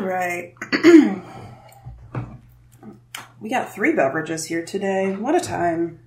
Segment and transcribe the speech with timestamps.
[0.00, 0.54] All right.
[3.38, 5.14] we got three beverages here today.
[5.14, 5.98] What a time.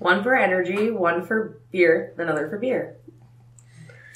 [0.00, 2.96] One for energy, one for beer, another for beer.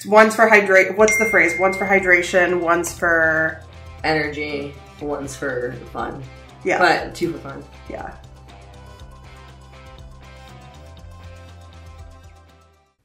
[0.05, 0.97] One's for hydrate.
[0.97, 1.53] What's the phrase?
[1.57, 2.59] One's for hydration.
[2.59, 3.63] One's for
[4.03, 6.21] Energy, one's for fun.
[6.65, 7.63] yeah, But two for fun.
[7.89, 8.17] yeah.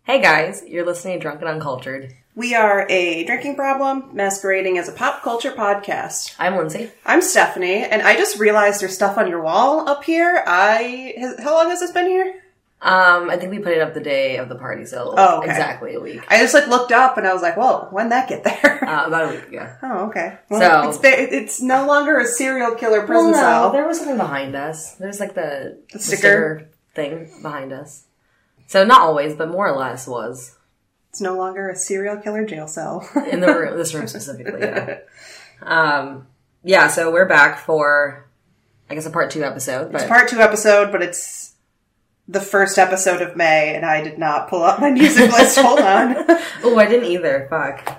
[0.03, 2.13] Hey guys, you're listening to Drunken Uncultured.
[2.37, 6.35] We are a drinking problem masquerading as a pop culture podcast.
[6.39, 6.91] I'm Lindsay.
[7.07, 10.45] I'm Stephanie, and I just realized there's stuff on your wall up here.
[10.47, 12.43] I has, how long has this been here?
[12.83, 15.49] Um, I think we put it up the day of the party, so Oh, okay.
[15.51, 16.21] exactly a week.
[16.29, 19.07] I just like looked up and I was like, "Whoa, when'd that get there?" Uh,
[19.07, 19.73] about a week ago.
[19.83, 20.37] oh, okay.
[20.51, 23.73] Well, So- it's it's no longer a serial killer prison Well, no, cell.
[23.73, 24.93] there was something behind us.
[24.97, 26.69] There's like the, the sticker?
[26.95, 28.05] thing behind us.
[28.67, 30.56] So not always, but more or less was
[31.17, 33.09] It's no longer a serial killer jail cell.
[33.31, 34.61] in the room, this room specifically.
[34.61, 34.99] Yeah.
[35.63, 36.27] Um,
[36.63, 36.89] yeah.
[36.89, 38.29] So we're back for,
[38.91, 39.93] I guess, a part two episode.
[39.93, 41.55] But part two episode, but it's
[42.29, 45.59] the first episode of May, and I did not pull up my music list.
[45.63, 46.17] Hold on.
[46.63, 47.47] oh, I didn't either.
[47.49, 47.99] Fuck.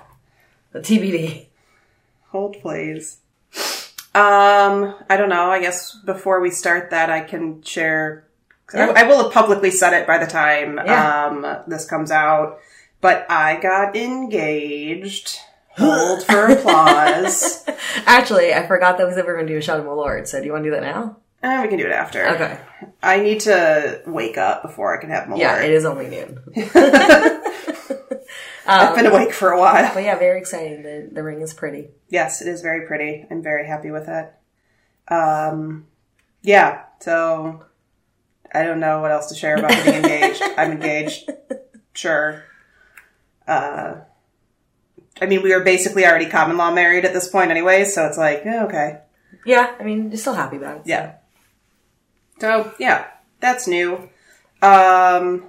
[0.73, 1.47] The TBD.
[2.27, 3.17] Hold, please.
[4.13, 5.49] Um, I don't know.
[5.49, 8.27] I guess before we start that, I can share.
[8.67, 11.25] 'cause I, I will have publicly said it by the time Yeah.
[11.25, 12.59] um, this comes out,
[13.01, 15.39] but I got engaged.
[15.77, 17.63] Hold for applause.
[18.05, 20.27] Actually, I forgot that we were going to do a shot of Malort.
[20.27, 21.17] So do you want to do that now?
[21.43, 22.27] Eh, we can do it after.
[22.29, 22.59] Okay.
[23.03, 25.37] I need to wake up before I can have more.
[25.37, 26.39] Yeah, it is only noon.
[28.67, 29.93] I've been awake for a while.
[29.93, 30.81] But yeah, very exciting.
[30.83, 31.89] The the ring is pretty.
[32.09, 33.25] Yes, it is very pretty.
[33.29, 34.33] I'm very happy with it.
[35.09, 35.85] Um,
[36.41, 37.63] yeah, so
[38.53, 40.41] I don't know what else to share about getting engaged.
[40.57, 41.29] I'm engaged.
[41.93, 42.43] Sure.
[43.47, 44.01] Uh,
[45.21, 48.17] I mean, we are basically already common law married at this point anyway, so it's
[48.17, 48.99] like, eh, okay.
[49.45, 50.83] Yeah, I mean, you're still happy about it.
[50.85, 50.89] so.
[50.89, 51.13] Yeah.
[52.39, 53.07] So, yeah,
[53.39, 54.09] that's new.
[54.61, 55.45] Um,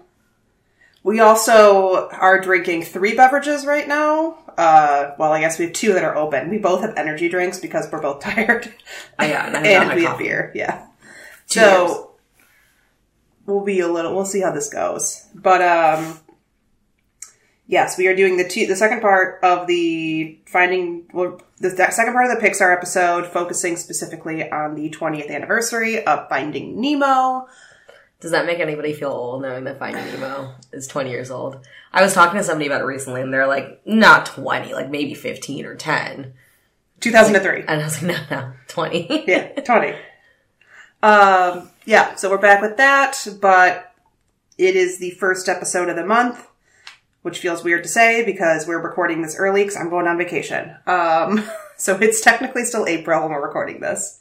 [1.03, 4.39] we also are drinking three beverages right now.
[4.57, 6.51] Uh, well, I guess we have two that are open.
[6.51, 8.73] We both have energy drinks because we're both tired.
[9.19, 10.53] Oh, yeah, and I and we have beer.
[10.55, 10.87] Yeah.
[11.49, 11.99] Two so years.
[13.47, 14.15] we'll be a little.
[14.15, 15.27] We'll see how this goes.
[15.35, 16.21] But um,
[17.69, 21.05] yes, we are doing the two, the second part of the finding.
[21.13, 26.29] Well, the second part of the Pixar episode, focusing specifically on the 20th anniversary of
[26.29, 27.47] Finding Nemo.
[28.21, 31.65] Does that make anybody feel old knowing that Finding Nemo is 20 years old?
[31.93, 35.15] I was talking to somebody about it recently, and they're like, not 20, like maybe
[35.15, 36.33] 15 or 10.
[37.01, 37.61] 2003.
[37.69, 39.25] And I was like, no, no, 20.
[39.29, 39.95] yeah, 20.
[41.01, 43.95] Um, yeah, so we're back with that, but
[44.57, 46.45] it is the first episode of the month,
[47.23, 50.77] which feels weird to say because we're recording this early because I'm going on vacation.
[50.87, 51.45] Um,
[51.77, 54.21] so it's technically still April when we're recording this.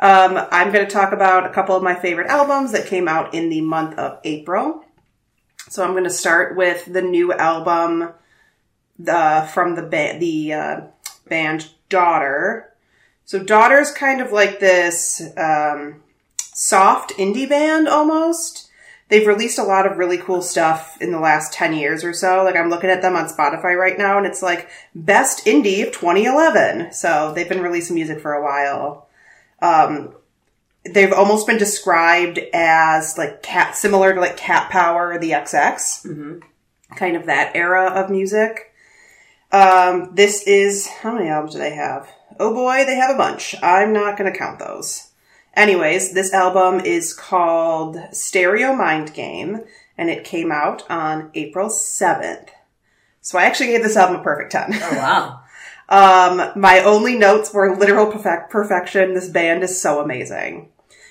[0.00, 3.32] Um, I'm going to talk about a couple of my favorite albums that came out
[3.32, 4.84] in the month of April.
[5.68, 8.12] So I'm going to start with the new album
[8.98, 10.80] the from the ba- the uh,
[11.28, 12.72] band Daughter.
[13.24, 16.02] So Daughter's kind of like this um,
[16.38, 18.63] soft indie band almost.
[19.08, 22.42] They've released a lot of really cool stuff in the last 10 years or so.
[22.42, 25.92] Like I'm looking at them on Spotify right now and it's like best indie of
[25.92, 26.92] 2011.
[26.92, 29.08] So they've been releasing music for a while.
[29.60, 30.14] Um,
[30.84, 36.06] they've almost been described as like cat, similar to like Cat Power, or the XX.
[36.96, 38.72] Kind of that era of music.
[39.52, 42.08] Um, this is, how many albums do they have?
[42.40, 43.54] Oh boy, they have a bunch.
[43.62, 45.03] I'm not gonna count those.
[45.56, 49.60] Anyways, this album is called Stereo Mind Game,
[49.96, 52.48] and it came out on April 7th.
[53.20, 54.70] So I actually gave this album a perfect 10.
[54.74, 55.40] Oh, wow.
[55.86, 59.12] Um, my only notes were literal perfect perfection.
[59.12, 60.70] This band is so amazing.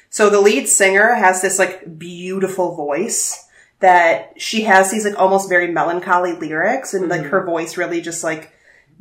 [0.09, 3.47] So the lead singer has this like beautiful voice
[3.81, 8.23] that she has these like almost very melancholy lyrics and like her voice really just
[8.23, 8.51] like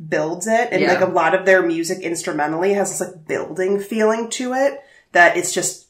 [0.09, 0.69] builds it.
[0.71, 0.93] And Yeah.
[0.93, 4.79] like a lot of their music instrumentally has this like building feeling to it
[5.13, 5.87] that it's just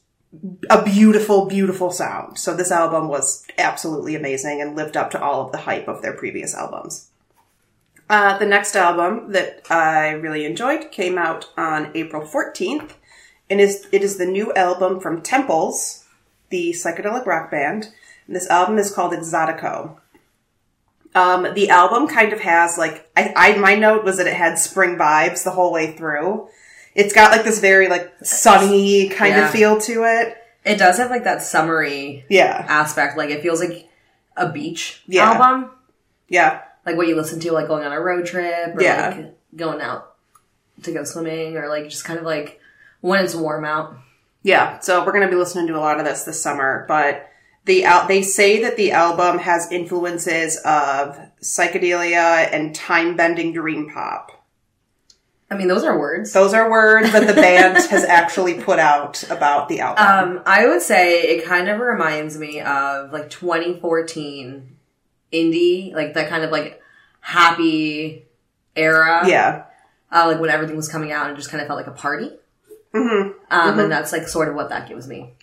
[0.70, 2.38] a beautiful, beautiful sound.
[2.38, 6.02] So this album was absolutely amazing and lived up to all of the hype of
[6.02, 7.10] their previous albums.
[8.08, 12.92] Uh, the next album that I really enjoyed came out on April 14th,
[13.48, 16.04] and is it is the new album from Temples,
[16.50, 17.88] the psychedelic rock band.
[18.26, 19.98] And this album is called Exotico.
[21.14, 24.58] Um, the album kind of has like I, I my note was that it had
[24.58, 26.48] spring vibes the whole way through.
[26.94, 29.46] It's got like this very like sunny kind Yeah.
[29.46, 30.36] of feel to it.
[30.64, 33.16] It does have like that summery Yeah, aspect.
[33.18, 33.88] Like it feels like
[34.36, 35.30] a beach Yeah.
[35.32, 35.70] album.
[36.28, 39.14] yeah, Like what you listen to like going on a road trip or Yeah.
[39.16, 40.14] like going out
[40.82, 42.60] to go swimming or like just kind of like
[43.00, 43.96] when it's warm out.
[44.42, 47.28] Yeah, so we're going to be listening to a lot of this this summer, but
[47.64, 54.43] the al- they say that the album has influences of psychedelia and time-bending dream pop.
[55.50, 56.32] I mean, those are words.
[56.32, 60.36] Those are words that the band has actually put out about the album.
[60.38, 64.76] Um, I would say it kind of reminds me of like 2014
[65.32, 66.80] indie, like that kind of like
[67.20, 68.24] happy
[68.76, 69.22] era.
[69.26, 69.64] yeah.
[70.12, 72.30] Uh, like when everything was coming out and just kind of felt like a party.
[72.92, 75.34] hmm Um, and that's like sort of what that gives me.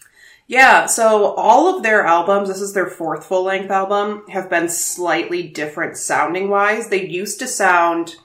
[0.47, 4.67] Yeah, so all of their albums, this is their fourth full length album, have been
[4.67, 6.89] slightly different sounding wise.
[6.89, 8.15] They used to sound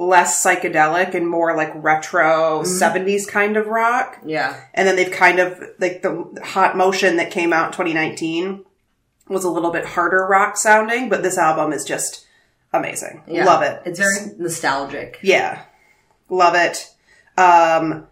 [0.00, 4.18] less psychedelic and more like retro 70s kind of rock.
[4.24, 4.58] Yeah.
[4.72, 8.64] And then they've kind of, like the Hot Motion that came out in 2019
[9.28, 12.26] was a little bit harder rock sounding, but this album is just
[12.72, 13.22] amazing.
[13.26, 13.44] Yeah.
[13.44, 13.82] Love it.
[13.84, 15.18] It's very nostalgic.
[15.22, 15.64] Yeah.
[16.30, 16.90] Love it.
[17.36, 18.06] Um,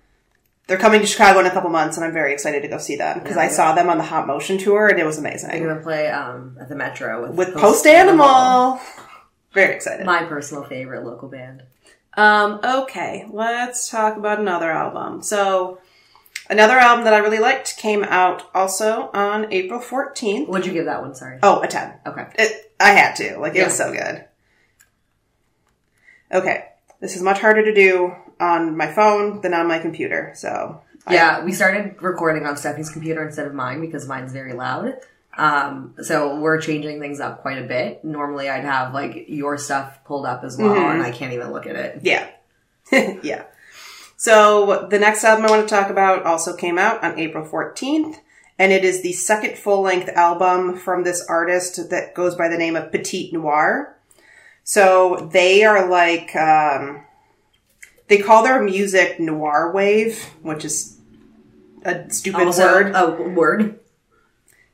[0.67, 2.96] they're coming to Chicago in a couple months, and I'm very excited to go see
[2.96, 3.49] them because I Yeah.
[3.50, 6.69] saw them on the Hot Motion tour, and it was amazing gonna play um, at
[6.69, 8.79] the Metro with, with Post Animal.
[9.55, 10.05] Very excited.
[10.05, 11.62] my personal favorite local band.
[12.19, 15.23] Um, okay, let's talk about another album.
[15.23, 15.79] So,
[16.50, 20.49] another album that I really liked came out also on April 14th.
[20.49, 21.15] What'd you give that one?
[21.15, 21.38] Sorry.
[21.44, 21.93] Oh, a 10.
[22.06, 22.26] Okay.
[22.37, 23.38] It, I had to.
[23.38, 24.25] Like, it was so good.
[26.32, 26.65] Okay.
[27.00, 30.82] This is much harder to do on my phone than on my computer, so.
[31.06, 34.94] I- Yeah, we started recording on Stephanie's computer instead of mine because mine's very loud.
[35.38, 38.05] Um, so we're changing things up quite a bit.
[38.05, 40.90] Normally, I'd have like your stuff pulled up as well, Mm-hmm.
[40.96, 42.00] and I can't even look at it.
[42.02, 42.29] Yeah.
[43.23, 43.44] yeah.
[44.17, 48.17] So the next album I want to talk about also came out on April 14th,
[48.58, 52.58] and it is the second full length album from this artist that goes by the
[52.58, 53.96] name of Petite Noir.
[54.64, 57.05] So they are like, um,
[58.08, 60.99] they call their music noir wave, which is
[61.84, 62.93] a stupid Also, word.
[62.96, 63.81] a word.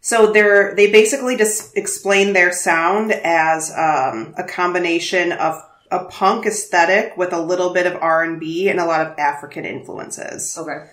[0.05, 6.45] So they're they basically just explain their sound as um, a combination of a punk
[6.45, 10.59] aesthetic with a little bit of R and B and a lot of African influences.
[10.59, 10.85] Okay.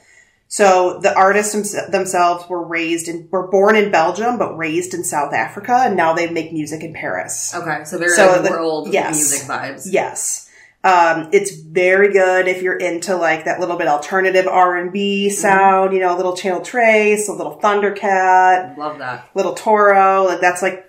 [0.47, 5.03] So the artists thems- themselves were raised in were born in Belgium but raised in
[5.03, 7.53] South Africa, and now they make music in Paris.
[7.53, 7.83] Okay.
[7.83, 9.13] So very So, like, the- world yes.
[9.13, 9.87] music vibes.
[9.91, 10.49] Yes.
[10.83, 15.29] Um, it's very good if you're into like that little bit alternative R and B
[15.29, 19.29] sound, you know, a little Channel Tres, a little Thundercat, Love that.
[19.35, 20.23] Little Toro.
[20.25, 20.87] Like that's like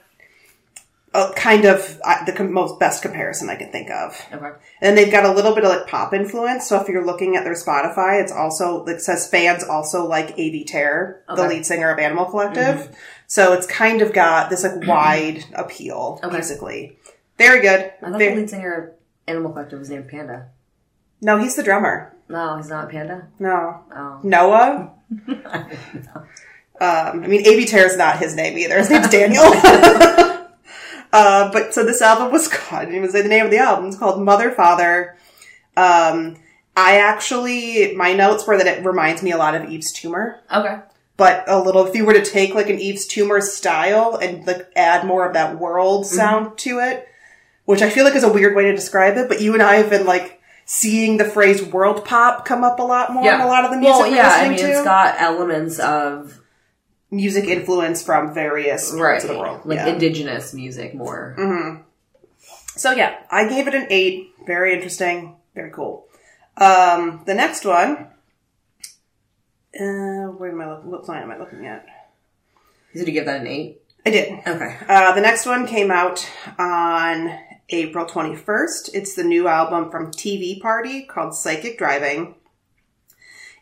[1.14, 4.18] a kind of uh, the com- most best comparison I can think of.
[4.32, 4.50] Okay.
[4.80, 6.66] And they've got a little bit of like pop influence.
[6.66, 10.64] So if you're looking at their Spotify, it's also it says fans also like Avey
[10.66, 12.96] Tare, the lead singer of Animal Collective.
[13.26, 16.34] So it's kind of got this like wide appeal Okay.
[16.34, 16.98] musically.
[17.36, 17.92] Very good.
[18.02, 18.90] I thought Ve- the lead singer of
[19.26, 20.48] Animal Collective was named Panda.
[21.20, 22.14] no, he's the drummer.
[22.28, 23.28] No, he's not Panda.
[23.38, 24.20] No, Oh.
[24.22, 24.92] Noah.
[26.80, 28.76] Um, I mean, Avey Tare's not his name either.
[28.78, 29.44] His name's Daniel.
[31.12, 33.58] uh, but so this album was called, I didn't even say the name of the
[33.58, 33.86] album.
[33.86, 35.16] It's called Mother Father.
[35.76, 36.36] Um,
[36.76, 40.78] I actually, my notes were that it reminds me a lot of Yves Tumor, Okay.
[41.16, 44.66] but a little, if you were to take like an Yves Tumor style and like
[44.74, 47.06] add more of that world sound to it,
[47.72, 49.76] which I feel like is a weird way to describe it, but you and I
[49.76, 53.46] have been like seeing the phrase world pop come up a lot more in a
[53.46, 54.28] lot of the music Well, we're yeah.
[54.30, 56.38] I mean, to it's got elements of
[57.10, 59.62] music influence from various parts right, of the world.
[59.64, 59.86] like yeah.
[59.86, 59.94] Mm-hmm.
[59.94, 61.34] indigenous music more.
[62.76, 64.34] so yeah, I gave it an eight.
[64.46, 65.36] Very interesting.
[65.54, 66.06] Very cool.
[66.58, 68.08] Um, the next one.
[69.74, 70.90] Uh, where am I looking?
[70.90, 71.86] What line am I looking at?
[72.92, 73.80] Did you give that an eight?
[74.04, 74.46] I did.
[74.46, 74.76] Okay.
[74.86, 77.38] Uh, the next one came out on
[77.72, 78.90] April 21st.
[78.94, 82.34] It's the new album from TV Party called Psychic Driving.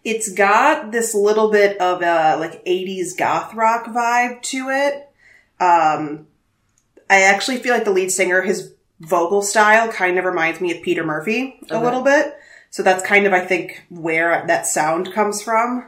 [0.03, 5.09] It's got this little bit of a like 80s goth rock vibe to it.
[5.61, 6.27] Um,
[7.09, 10.83] I actually feel like the lead singer, his vocal style kind of reminds me of
[10.83, 11.85] Peter Murphy a Okay.
[11.85, 12.35] little bit.
[12.71, 15.87] So that's kind of, I think, where that sound comes from.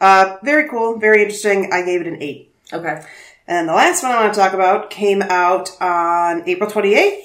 [0.00, 1.70] Uh, very cool, very interesting.
[1.72, 2.52] I gave it an eight.
[2.72, 3.02] Okay.
[3.46, 7.22] And the last one I want to talk about came out on April 28th.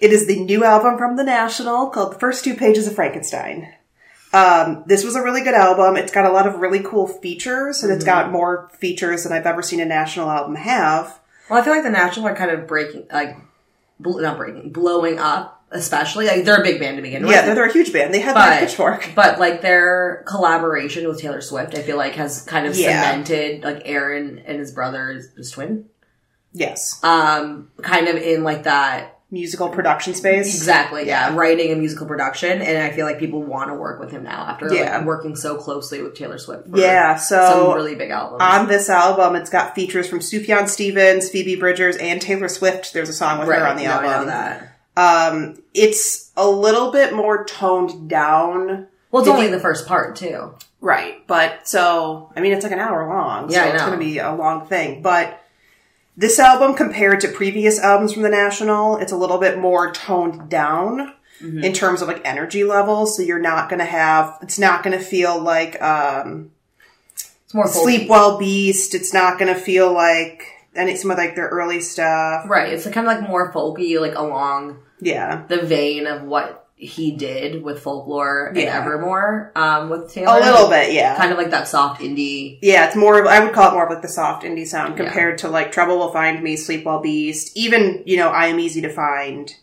[0.00, 3.72] It is the new album from The National called The First Two Pages of Frankenstein.
[4.32, 5.96] Um, this was a really good album.
[5.96, 9.46] It's got a lot of really cool features, and it's got more features than I've
[9.46, 11.20] ever seen a National album have.
[11.48, 13.36] Well, I feel like the National are kind of breaking, like,
[14.00, 15.52] bl- not breaking, blowing up.
[15.70, 17.32] Especially, like they're a big band to begin with.
[17.32, 18.14] Yeah, they're, they're a huge band.
[18.14, 19.10] They have but Pitchfork.
[19.16, 23.10] but like their collaboration with Taylor Swift, I feel like has kind of Yeah.
[23.10, 25.86] cemented like Aaron and his brother, his twin,
[26.52, 27.00] Yes.
[27.02, 30.46] um, kind of in like that musical production space.
[30.54, 31.34] Exactly, yeah.
[31.36, 34.46] Writing and musical production, and I feel like people want to work with him now
[34.48, 34.96] after Yeah.
[34.96, 36.70] like, working so closely with Taylor Swift.
[36.70, 38.40] For Yeah, some so really big albums.
[38.40, 42.94] on this album, it's got features from Sufjan Stevens, Phoebe Bridgers, and Taylor Swift.
[42.94, 44.26] There's a song with right, her on the no, album.
[44.28, 44.70] that.
[44.96, 48.86] Um, it's a little bit more toned down.
[49.10, 50.54] Well, it's only you- the first part too.
[50.80, 54.04] Right, but so I mean, it's like an hour long, so Yeah, it's going to
[54.04, 55.02] be a long thing.
[55.02, 55.40] But
[56.16, 60.48] this album, compared to previous albums from the National, it's a little bit more toned
[60.48, 61.64] down Mm-hmm.
[61.64, 63.16] in terms of like energy levels.
[63.16, 66.52] So you're not going to have, it's not going to feel like um,
[67.16, 67.82] It's more folky.
[67.82, 68.94] Sleep Well Beast.
[68.94, 72.48] It's not going to feel like any some of like their early stuff.
[72.48, 77.12] Right, it's kind of like more folky, like along Yeah, the vein of what he
[77.12, 80.38] did with folklore and Evermore um, with Taylor.
[80.38, 80.92] a little bit.
[80.92, 82.58] Yeah, kind of like that soft indie.
[82.62, 84.98] Yeah, it's more of, I would call it more of like the soft indie sound
[84.98, 85.04] Yeah.
[85.04, 88.58] compared to like Trouble Will Find Me, Sleep Well Beast, even, you know, I Am
[88.58, 89.54] Easy to Find.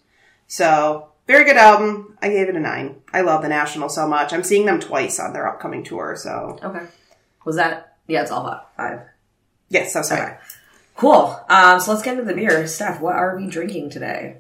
[0.48, 2.18] So, very good album.
[2.22, 3.02] I gave it a nine.
[3.14, 4.34] I love The National so much.
[4.34, 6.60] I'm seeing them twice on their upcoming tour, so.
[6.64, 6.86] Okay,
[7.46, 7.98] was that?
[8.08, 8.62] Yeah, it's all five.
[8.78, 9.00] five.
[9.70, 10.32] Yes, so sorry.
[10.32, 10.38] Okay.
[10.98, 11.40] Cool.
[11.50, 12.68] Um, so let's get into the beer.
[12.68, 14.38] Steph, what are we drinking today?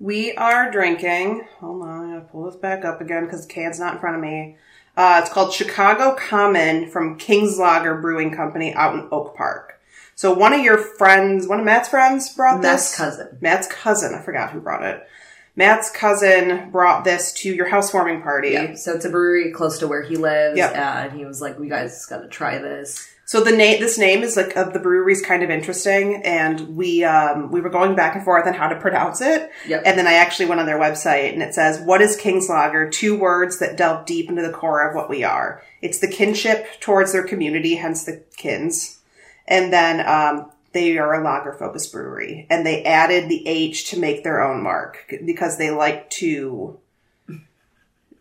[0.00, 3.78] We are drinking, hold on, I gotta pull this back up again because the can's
[3.78, 4.56] not in front of me.
[4.96, 9.78] Uh, it's called Chicago Common from Kinslahger Brewing Company out in Oak Park.
[10.14, 12.96] So one of your friends, one of Matt's friends brought this Matt's this.
[12.96, 13.38] cousin.
[13.42, 14.14] Matt's cousin.
[14.14, 15.06] I forgot who brought it.
[15.54, 18.50] Matt's cousin brought this to your housewarming party.
[18.52, 18.74] Yeah.
[18.76, 20.56] So it's a brewery close to where he lives.
[20.56, 20.72] Yep.
[20.72, 23.96] Uh, and he was like, "We guys got to try this." So the name, this
[23.96, 27.70] name is like of the brewery is kind of interesting, and we um, we were
[27.70, 29.52] going back and forth on how to pronounce it.
[29.68, 29.82] Yep.
[29.86, 33.16] And then I actually went on their website, and it says, "What is Kinslahger?" Two
[33.16, 35.62] words that delve deep into the core of what we are.
[35.80, 38.98] It's the kinship towards their community, hence the kins,
[39.46, 43.96] and then um, they are a lager focused brewery, and they added the H to
[44.00, 46.80] make their own mark because they like to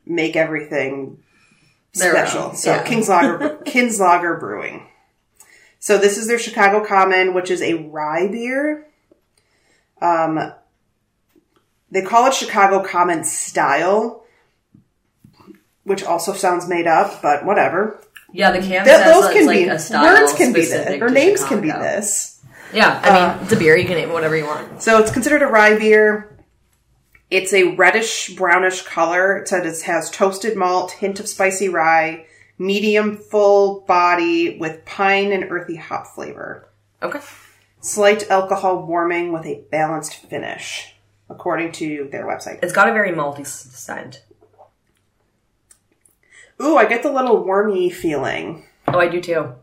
[0.05, 1.17] make everything
[1.95, 2.43] Their special.
[2.49, 2.85] own, So yeah.
[2.85, 4.85] Kinslahger, King's Lager Brewing.
[5.79, 8.85] So this is their Chicago Common, which is a rye beer.
[10.01, 10.53] Um,
[11.91, 14.25] they call it Chicago Common style,
[15.83, 18.01] which also sounds made up, but whatever.
[18.31, 21.09] Yeah, the can Th- those can like be a style words can be this, or
[21.09, 22.41] names can be this.
[22.71, 23.75] Yeah, I mean, Uh, it's a beer.
[23.75, 24.83] You can name it whatever you want.
[24.83, 26.37] So it's considered a rye beer.
[27.31, 29.37] It's a reddish brownish color.
[29.37, 32.25] It said it has toasted malt, hint of spicy rye,
[32.59, 36.69] medium full body with pine and earthy hop flavor.
[37.01, 37.19] Okay.
[37.81, 40.93] Slight alcohol warming with a balanced finish,
[41.29, 42.59] according to their website.
[42.61, 44.23] It's got a very malty scent.
[46.61, 48.65] Ooh, I get the little wormy feeling.
[48.87, 49.53] Oh, I do too.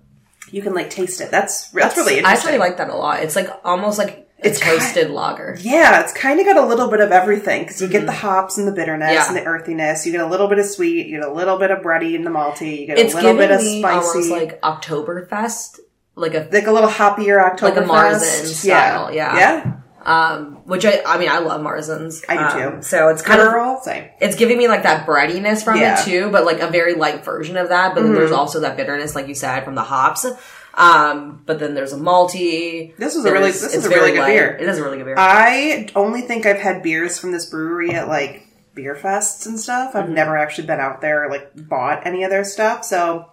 [0.50, 1.31] You can like taste it.
[1.31, 2.26] That's that's really interesting.
[2.26, 3.23] I actually like that a lot.
[3.23, 5.57] It's like almost like It's toasted lager.
[5.61, 8.59] Yeah, it's kind of got a little bit of everything because you get the hops
[8.59, 9.14] and the bitterness Mm-hmm.
[9.14, 9.26] Yeah.
[9.28, 10.05] and the earthiness.
[10.07, 11.07] You get a little bit of sweet.
[11.07, 12.81] You get a little bit of bready and the malty.
[12.81, 13.87] You get It's a little bit of spicy,
[14.31, 15.81] almost like Oktoberfest,
[16.14, 17.81] like a like a little hoppier October.
[17.81, 19.37] Like a Marzen style, yeah.
[19.37, 19.73] yeah.
[20.02, 22.23] um, which I I mean I love Marzens.
[22.28, 22.82] I do Um, too.
[22.82, 24.08] So it's kind of Girl, same.
[24.20, 25.96] it's giving me like that breadiness from Yeah.
[25.96, 26.11] Mm-hmm.
[26.11, 27.94] it too, but like a very light version of that.
[27.94, 30.26] But then there's also that bitterness, like you said, from the hops.
[30.75, 32.94] Um, but then there's a malty.
[32.99, 34.26] This is a really- this is a really good light.
[34.35, 34.56] beer.
[34.61, 35.14] It is a really good beer.
[35.16, 38.42] I only think I've had beers from this brewery at like
[38.75, 39.90] beer fests and stuff.
[39.90, 39.99] Mm-hmm.
[39.99, 42.85] I've never actually been out there or like bought any of their stuff.
[42.85, 43.30] So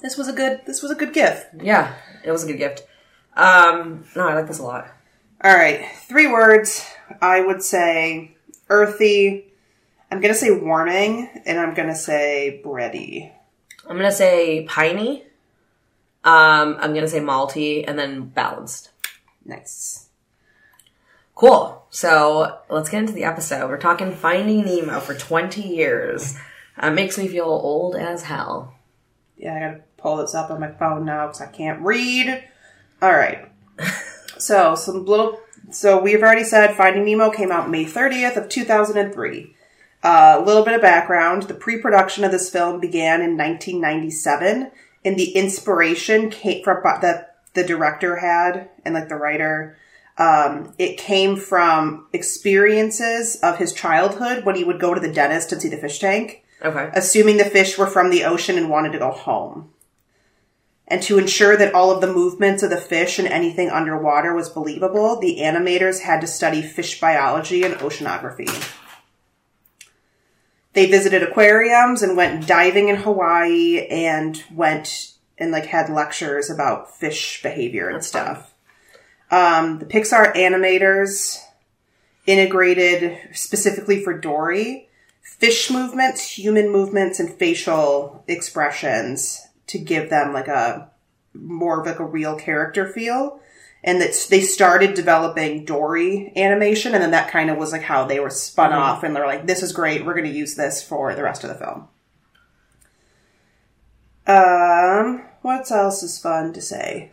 [0.00, 0.62] this was a good.
[0.66, 1.48] This was a good gift.
[1.60, 1.92] yeah,
[2.24, 2.86] it was a good gift.
[3.36, 4.88] Um, no, I like this a lot.
[5.42, 6.86] All right, three words.
[7.22, 8.36] I would say
[8.68, 9.46] earthy.
[10.10, 13.32] I'm gonna say warming, and I'm gonna say bready.
[13.88, 15.24] I'm gonna say piney.
[16.24, 18.90] Um, I'm gonna say malty, and then balanced.
[19.42, 20.08] Nice.
[21.34, 21.86] Cool.
[21.88, 23.70] So let's get into the episode.
[23.70, 26.36] We're talking Finding Nemo for 20 years.
[26.76, 28.74] Uh, makes me feel old as hell.
[29.38, 32.44] Yeah, I gotta pull this up on my phone now because I can't read.
[33.00, 33.49] All right.
[34.40, 35.40] So some little.
[35.70, 39.54] So we've already said Finding Nemo came out May 30th of 2003.
[40.02, 44.70] Uh, A little bit of background: the pre-production of this film began in 1997,
[45.04, 49.76] and the inspiration came from that the director had and like the writer.
[50.18, 55.52] Um, it came from experiences of his childhood when he would go to the dentist
[55.52, 56.90] and see the fish tank Okay.
[56.92, 59.70] assuming the fish were from the ocean and wanted to go home.
[60.90, 64.48] And to ensure that all of the movements of the fish and anything underwater was
[64.48, 68.50] believable, the animators had to study fish biology and oceanography.
[70.72, 76.94] They visited aquariums and went diving in Hawaii and went and like had lectures about
[76.96, 78.52] fish behavior and stuff.
[79.30, 81.38] Um, the Pixar animators
[82.26, 84.88] integrated specifically for Dory
[85.22, 90.90] fish movements, human movements, and facial expressions to give them like a
[91.34, 93.40] more of like a real character feel.
[93.82, 98.04] And that they started developing Dory animation, and then that kind of was like how
[98.04, 100.04] they were spun off, and they're like, "This is great.
[100.04, 101.88] We're going to use this for the rest of the film."
[104.26, 107.12] Um, what else is fun to say?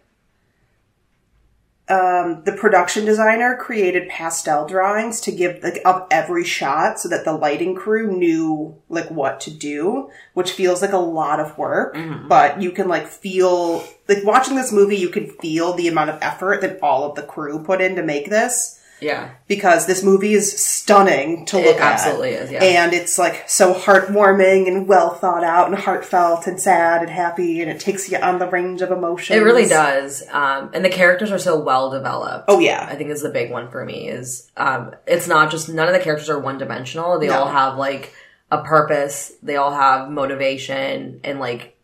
[1.89, 7.23] Um, the production designer created pastel drawings to give like up every shot so that
[7.23, 11.95] the lighting crew knew like what to do, which feels like a lot of work,
[12.27, 16.19] but you can like feel like watching this movie, you can feel the amount of
[16.21, 19.29] effort that all of the crew put in to make this Yeah.
[19.47, 21.93] because this movie is stunning to look It at.
[21.93, 22.63] absolutely is, yeah.
[22.63, 27.61] And it's like so heartwarming and well thought out and heartfelt and sad and happy
[27.61, 29.37] and it takes you on the range of emotions.
[29.39, 30.23] It really does.
[30.31, 32.45] Um, and the characters are so well developed.
[32.47, 32.87] Oh, yeah.
[32.89, 35.93] I think is the big one for me is um, it's not just none of
[35.93, 37.19] the characters are one dimensional.
[37.19, 37.39] They No.
[37.41, 38.13] all have like
[38.49, 39.33] a purpose.
[39.43, 41.75] They all have motivation and like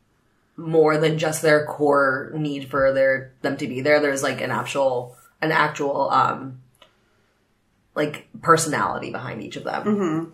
[0.55, 4.00] more than just their core need for their them to be there.
[4.00, 6.60] There's like an actual an actual um
[7.96, 9.84] like personality behind each of them.
[9.84, 10.32] Mm-hmm.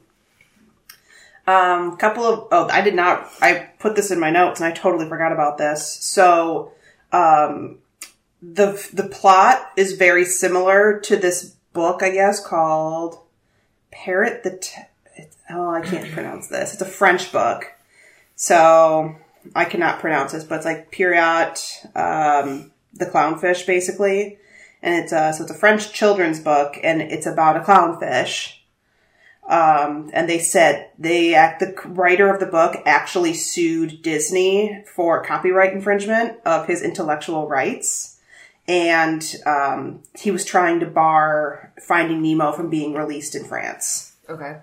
[1.50, 3.28] Um, couple of oh, I did not.
[3.42, 5.98] I put this in my notes, and I totally forgot about this.
[6.00, 6.74] So,
[7.12, 7.80] um,
[8.42, 13.20] the the plot is very similar to this book, I guess, called
[13.92, 14.58] Parrot the.
[14.58, 14.82] T-
[15.50, 16.74] oh, I can't pronounce this.
[16.74, 17.66] It's a French book,
[18.36, 19.16] so
[19.56, 24.38] I cannot pronounce this, but it's like Periot, um, the clownfish, basically.
[24.82, 28.56] And it's a so it's a French children's book, and it's about a clownfish.
[29.48, 35.24] Um, and they said they act the writer of the book actually sued Disney for
[35.24, 38.20] copyright infringement of his intellectual rights,
[38.68, 44.14] and um, he was trying to bar Finding Nemo from being released in France.
[44.30, 44.58] Okay.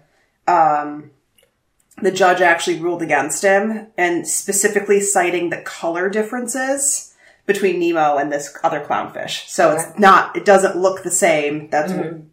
[2.00, 7.14] The judge actually ruled against him, and specifically citing the color differences
[7.46, 9.48] between Nemo and this other clownfish.
[9.48, 9.82] So Okay.
[9.82, 11.70] it's not, it doesn't look the same.
[11.70, 11.92] That's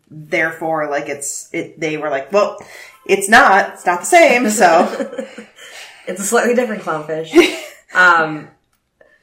[0.10, 1.80] therefore like it's it.
[1.80, 2.58] They were like, well,
[3.06, 3.74] it's not.
[3.74, 4.50] It's not the same.
[4.50, 5.26] So.
[6.06, 7.32] It's a slightly different clownfish.
[7.94, 8.50] um,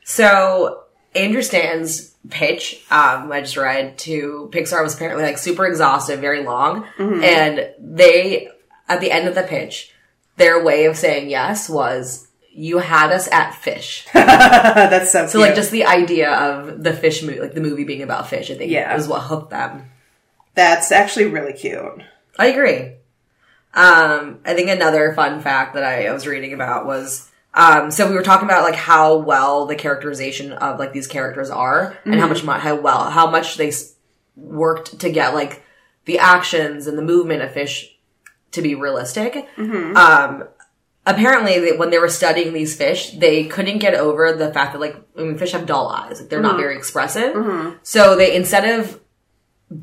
[0.02, 6.20] so Andrew Stan's pitch, um, I just read to Pixar was apparently like super exhaustive,
[6.20, 8.48] very long, and they
[8.88, 9.92] at the end of the pitch,
[10.38, 12.28] their way of saying yes was.
[12.52, 14.06] You had us at fish.
[14.14, 18.02] That's so, So like just the idea of the fish movie, like the movie being
[18.02, 18.94] about fish, I think Yeah.
[18.96, 19.84] is what hooked them.
[20.54, 22.02] that's actually really cute.
[22.38, 22.92] I agree.
[23.72, 28.08] Um, I think another fun fact that I, I was reading about was, um, so
[28.08, 32.16] we were talking about like how well the characterization of like these characters are, and
[32.16, 33.72] how much how well how much they
[34.36, 35.62] worked to get like
[36.04, 37.96] the actions and the movement of fish
[38.52, 39.48] to be realistic.
[39.56, 40.44] Um,
[41.06, 44.80] apparently, they, when they were studying these fish, they couldn't get over the fact that
[44.80, 46.62] like I mean, fish have dull eyes; like they're not mm-hmm.
[46.62, 47.34] very expressive.
[47.34, 47.76] Mm-hmm.
[47.82, 49.00] So they instead of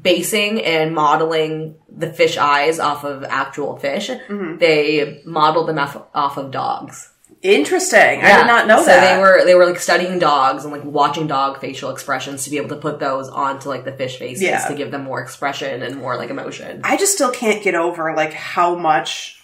[0.02, 4.58] basing and modeling the fish eyes off of actual fish, mm-hmm.
[4.58, 7.12] they modeled them off, off of dogs.
[7.44, 8.24] Interesting.
[8.24, 9.16] I did not know so that.
[9.16, 12.58] they were they were like studying dogs and like watching dog facial expressions to be
[12.58, 14.68] able to put those onto like the fish faces Yeah.
[14.68, 16.82] to give them more expression and more like emotion.
[16.84, 19.37] I just still can't get over like how much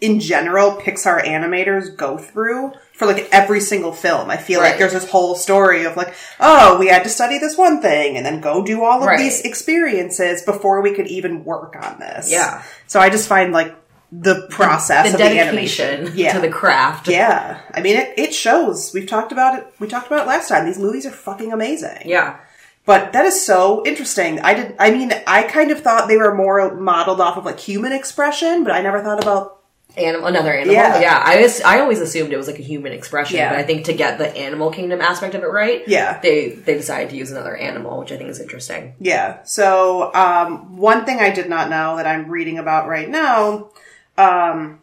[0.00, 4.30] in general Pixar animators go through for like every single film.
[4.30, 7.56] I feel like there's this whole story of like, oh, we had to study this
[7.56, 9.18] one thing and then go do all of Right.
[9.18, 12.30] these experiences before we could even work on this.
[12.30, 12.62] Yeah.
[12.86, 13.74] So I just find like
[14.12, 16.12] the process the of the animation.
[16.14, 16.32] Yeah.
[16.34, 17.08] to the craft.
[17.08, 17.60] yeah.
[17.74, 18.92] I mean it, it shows.
[18.94, 20.64] We've talked about it we talked about it last time.
[20.64, 22.02] These movies are fucking amazing.
[22.06, 22.38] Yeah.
[22.86, 24.38] But that is so interesting.
[24.40, 24.76] I did.
[24.78, 28.62] I mean, I kind of thought they were more modeled off of like human expression,
[28.62, 29.55] but I never thought about.
[29.96, 30.74] Animal, another animal.
[30.74, 31.00] Yeah.
[31.00, 31.22] Yeah.
[31.24, 33.48] I was, I always assumed it was like a human expression, Yeah.
[33.50, 36.20] but I think to get the animal kingdom aspect of it right, Yeah.
[36.20, 38.94] they they decided to use another animal, which I think is interesting.
[39.00, 39.42] Yeah.
[39.44, 43.70] So um, one thing I did not know that I'm reading about right now,
[44.18, 44.80] um,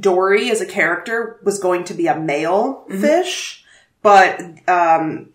[0.00, 3.64] Dory as a character was going to be a male fish,
[4.02, 5.28] but um,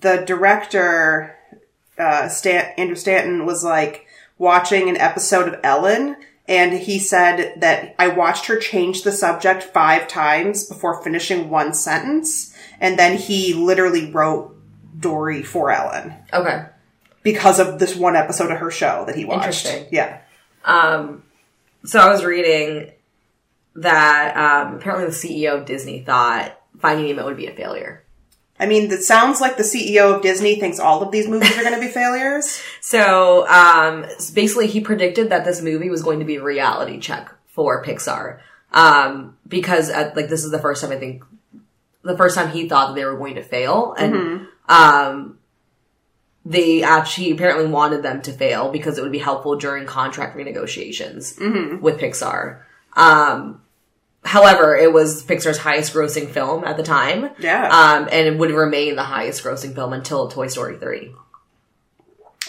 [0.00, 1.36] the director
[1.96, 4.06] uh, Stan- Andrew Stanton was like
[4.38, 6.16] watching an episode of Ellen.
[6.46, 11.72] And he said that I watched her change the subject five times before finishing one
[11.72, 12.54] sentence.
[12.80, 14.54] And then he literally wrote
[14.98, 16.66] Dory for Ellen Okay.
[17.22, 19.64] because of this one episode of her show that he watched.
[19.64, 19.86] Interesting.
[19.90, 20.20] Yeah.
[20.66, 21.22] Um,
[21.84, 22.90] so I was reading
[23.76, 28.03] that um, apparently the CEO of Disney thought Finding Nemo would be a failure.
[28.58, 31.62] I mean, it sounds like the CEO of Disney thinks all of these movies are
[31.62, 32.60] going to be failures.
[32.84, 37.34] So, um, basically, he predicted that this movie was going to be a reality check
[37.46, 38.40] for Pixar.
[38.72, 41.24] Um, because at, like this is the first time I think
[42.02, 44.14] the first time he thought that they were going to fail, and
[44.68, 45.38] um,
[46.44, 51.38] they actually apparently wanted them to fail because it would be helpful during contract renegotiations
[51.80, 52.60] with Pixar.
[52.94, 53.62] Um,
[54.24, 57.30] however, it was Pixar's highest grossing film at the time.
[57.38, 57.68] Yeah.
[57.68, 61.12] Um, and it would remain the highest grossing film until Toy Story 3.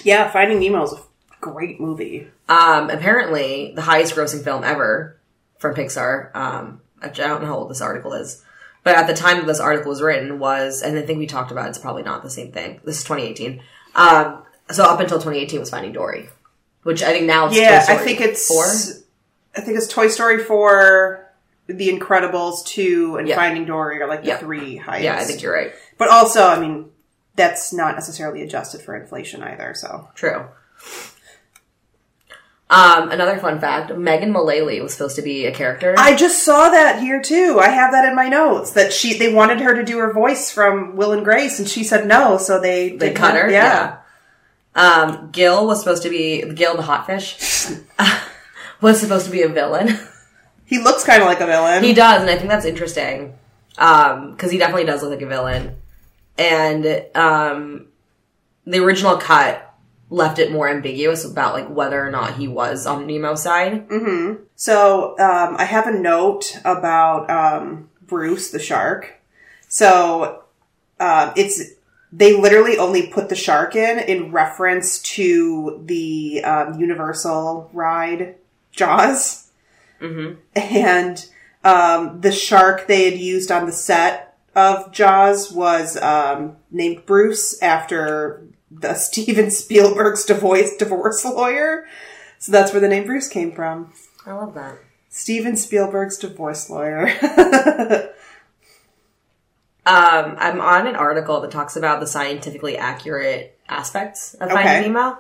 [0.03, 0.99] Yeah, Finding Nemo is a
[1.41, 2.27] great movie.
[2.47, 5.17] Um, apparently, the highest grossing film ever
[5.57, 6.35] from Pixar.
[6.35, 8.43] Um, I don't know how old this article is,
[8.83, 11.51] but at the time that this article was written was, and I think we talked
[11.51, 12.79] about it, it's probably not the same thing.
[12.83, 13.61] This is 2018.
[13.95, 16.29] Um, so up until 2018 was Finding Dory,
[16.83, 18.65] which I think now it's Yeah, Toy Story I think it's four.
[19.55, 21.24] I think it's Toy Story four,
[21.67, 23.35] The Incredibles two, and Yeah.
[23.35, 24.37] Finding Dory are like the Yeah.
[24.37, 25.03] three highest.
[25.03, 25.71] Yeah, I think you're right.
[25.97, 26.91] But also, I mean,
[27.35, 29.73] that's not necessarily adjusted for inflation either.
[29.75, 30.45] So True.
[32.67, 35.93] Um, another fun fact: Megan Mullally was supposed to be a character.
[35.99, 37.59] I just saw that here too.
[37.61, 40.49] I have that in my notes that she they wanted her to do her voice
[40.51, 43.49] from Will and Grace, and she said no, so they they did cut her.
[43.51, 43.97] Yeah.
[44.73, 47.79] Um, Gill was supposed to be Gill the hotfish.
[48.81, 49.97] was supposed to be a villain.
[50.65, 51.83] he looks kind of like a villain.
[51.83, 53.37] He does, and I think that's interesting.
[53.77, 55.75] Um, because he definitely does look like a villain.
[56.37, 57.87] And um
[58.65, 59.73] the original cut
[60.09, 63.87] left it more ambiguous about like whether or not he was on Nemo's side.
[64.55, 69.19] So um, I have a note about um, Bruce the shark.
[69.67, 70.43] So
[70.99, 71.61] uh, it's
[72.11, 78.35] they literally only put the shark in in reference to the um, Universal ride
[78.71, 79.44] Jaws,
[80.55, 81.25] and
[81.63, 87.61] um, the shark they had used on the set of Jaws was um, named Bruce
[87.61, 91.85] after the Steven Spielberg's divorce divorce lawyer.
[92.39, 93.93] So that's where the name Bruce came from.
[94.25, 94.77] I love that.
[95.09, 97.09] Steven Spielberg's divorce lawyer.
[99.87, 104.81] Um, I'm on an article that talks about the scientifically accurate aspects of Finding Okay.
[104.81, 105.19] Nemo.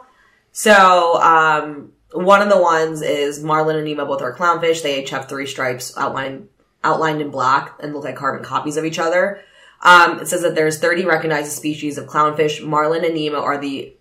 [0.51, 4.81] So, um, one of the ones is Marlin and Nemo both are clownfish.
[4.81, 6.49] They each have three stripes outlined
[6.83, 9.41] outlined in black and look like carbon copies of each other.
[9.81, 12.65] Um, it says that there's 30 recognized species of clownfish.
[12.65, 13.95] Marlin and Nemo are the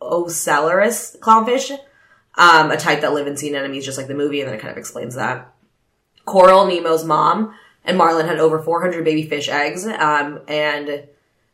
[0.00, 1.70] Ocellaris clownfish,
[2.36, 4.60] um, a type that live in sea anemones, just like the movie, and then it
[4.60, 5.52] kind of explains that.
[6.26, 9.86] Coral, Nemo's mom, and Marlin had over 400 baby fish eggs.
[9.86, 11.08] Um, and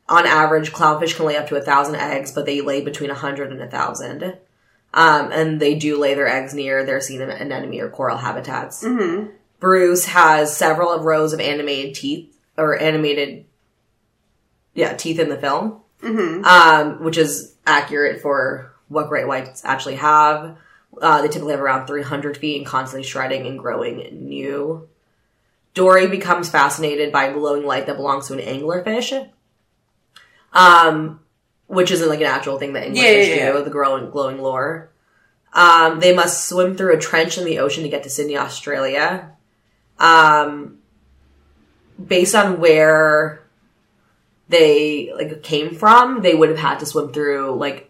[0.09, 3.14] on average, clownfish can lay up to a thousand eggs, but they lay between a
[3.14, 4.38] hundred and a thousand.
[4.94, 8.83] Um, and they do lay their eggs near their sea anemone or coral habitats.
[9.59, 13.46] Bruce has several rows of animated teeth or animated,
[14.74, 15.81] yeah, teeth in the film,
[16.44, 20.59] um, which is accurate for what great whites actually have.
[21.00, 24.88] Uh, they typically have around 300 feet and constantly shredding and growing new.
[25.72, 29.31] Dory becomes fascinated by a glowing light that belongs to an anglerfish,
[30.52, 31.20] um,
[31.72, 33.52] which isn't like an actual thing that anglerfish Yeah, yeah, yeah.
[33.52, 34.90] do, the growing, glowing lure.
[35.54, 39.30] Um, they must swim through a trench in the ocean to get to Sydney, Australia.
[39.98, 40.80] Um,
[42.04, 43.42] based on where
[44.50, 47.88] they like came from, they would have had to swim through like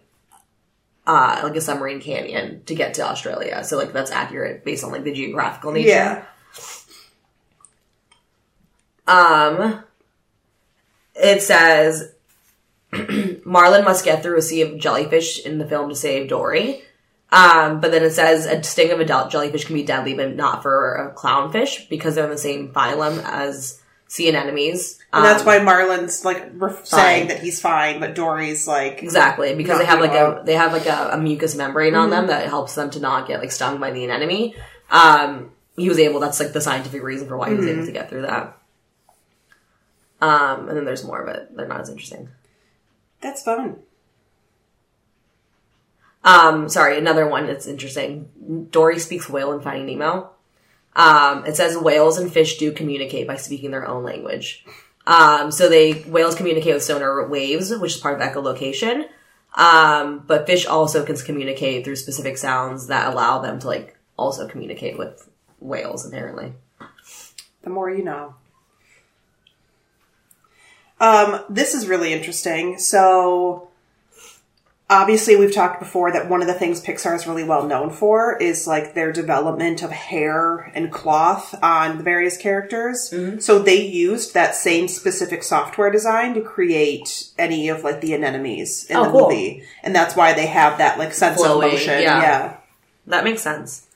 [1.05, 3.65] uh like a submarine canyon to get to Australia.
[3.65, 5.89] So like that's accurate based on like the geographical nature.
[5.89, 6.23] yeah.
[9.05, 9.83] Um,
[11.15, 12.12] it says
[13.45, 16.81] Marlin must get through a sea of jellyfish in the film to save Dory.
[17.31, 20.61] Um, but then it says a sting of adult jellyfish can be deadly, but not
[20.61, 24.99] for a clownfish because they're in the same phylum as sea anemones.
[25.11, 26.51] And that's Um, why Marlin's like
[26.83, 30.73] saying that he's fine, but Dory's like, Exactly, because they have like a they have
[30.73, 32.11] like a, a mucous membrane on Mm-hmm.
[32.11, 34.53] them that helps them to not get like stung by the anemone.
[34.91, 36.19] Um, he was able.
[36.19, 37.77] That's like the scientific reason for why he was Mm-hmm.
[37.77, 38.55] able to get through that.
[40.21, 42.29] Um, and then there's more, but they're not as interesting.
[43.23, 43.77] That's fun.
[46.23, 48.67] Um, sorry, another one that's interesting.
[48.69, 50.29] Dory speaks whale in Finding Nemo.
[50.95, 54.63] Um, it says whales and fish do communicate by speaking their own language.
[55.07, 59.05] Um, so they whales communicate with sonar waves, which is part of echolocation.
[59.55, 64.47] Um, but fish also can communicate through specific sounds that allow them to like also
[64.47, 66.05] communicate with whales.
[66.05, 66.53] Apparently,
[67.63, 68.35] The more you know.
[71.03, 72.77] Um, this is really interesting.
[72.79, 73.69] So,
[74.89, 78.37] obviously we've talked before that one of the things Pixar is really well known for
[78.37, 83.09] is like their development of hair and cloth on the various characters.
[83.11, 83.39] Mm-hmm.
[83.39, 88.85] So they used that same specific software design to create any of like the anemones
[88.85, 89.29] in Oh, the cool.
[89.29, 89.63] movie.
[89.83, 92.01] And that's why they have that like sense Flowy, of motion.
[92.01, 92.21] yeah.
[92.21, 92.57] yeah.
[93.07, 93.87] That makes sense.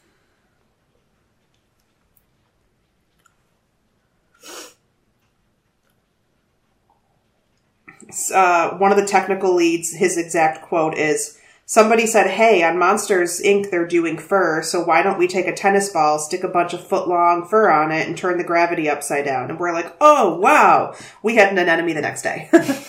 [8.33, 13.41] Uh, one of the technical leads, his exact quote is Somebody said, Hey, on Monsters
[13.41, 16.73] Inc., they're doing fur, so why don't we take a tennis ball, stick a bunch
[16.73, 19.49] of foot long fur on it, and turn the gravity upside down?
[19.49, 20.95] And we're like, Oh, wow.
[21.21, 22.49] We had an anemone the next day.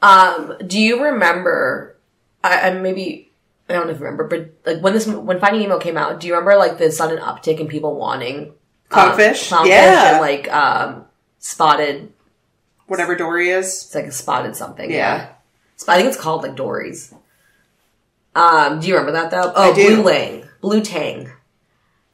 [0.00, 1.96] Um, do you remember?
[2.44, 3.30] I, I maybe
[3.68, 6.34] I don't even remember, but like when this when Finding Nemo came out, do you
[6.34, 8.54] remember like the sudden uptick in people wanting
[8.90, 9.50] um, Clownfish?
[9.50, 10.12] clownfish Yeah.
[10.12, 11.04] and like um
[11.38, 12.12] spotted?
[12.86, 13.66] Whatever Dory is.
[13.66, 14.90] It's like a spotted something.
[14.90, 15.16] Yeah.
[15.16, 15.28] Yeah,
[15.92, 17.12] I think it's called like Dory's.
[18.34, 19.52] Um, do you remember that though?
[19.54, 19.74] Oh.
[19.74, 21.30] Blue Lang, Blue Tang.